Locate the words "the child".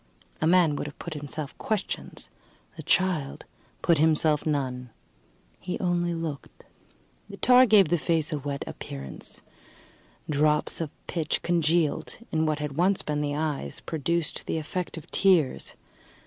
2.75-3.45